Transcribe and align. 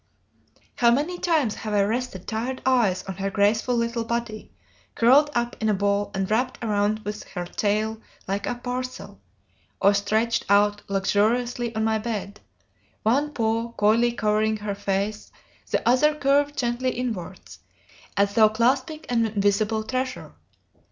"How 0.77 0.89
many 0.89 1.19
times 1.19 1.53
have 1.53 1.75
I 1.75 1.83
rested 1.83 2.27
tired 2.27 2.63
eyes 2.65 3.03
on 3.03 3.17
her 3.17 3.29
graceful 3.29 3.75
little 3.75 4.03
body, 4.03 4.51
curled 4.95 5.29
up 5.35 5.55
in 5.61 5.69
a 5.69 5.75
ball 5.75 6.09
and 6.15 6.27
wrapped 6.31 6.57
round 6.63 7.05
with 7.05 7.21
her 7.25 7.45
tail 7.45 8.01
like 8.27 8.47
a 8.47 8.55
parcel; 8.55 9.21
or 9.79 9.93
stretched 9.93 10.43
out 10.49 10.81
luxuriously 10.89 11.75
on 11.75 11.83
my 11.83 11.99
bed, 11.99 12.39
one 13.03 13.31
paw 13.31 13.73
coyly 13.73 14.11
covering 14.13 14.57
her 14.57 14.73
face, 14.73 15.31
the 15.69 15.87
other 15.87 16.15
curved 16.15 16.57
gently 16.57 16.89
inwards, 16.89 17.59
as 18.17 18.33
though 18.33 18.49
clasping 18.49 19.05
an 19.07 19.27
invisible 19.27 19.83
treasure. 19.83 20.33